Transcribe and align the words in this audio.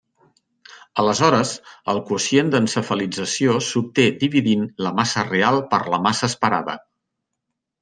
Aleshores, 1.01 1.51
el 1.93 1.99
quocient 2.07 2.49
d'encefalització 2.55 3.59
s'obté 3.67 4.07
dividint 4.25 4.67
la 4.87 4.95
massa 5.03 5.29
real 5.29 5.61
per 5.75 5.83
la 5.95 6.03
massa 6.09 6.33
esperada. 6.33 6.79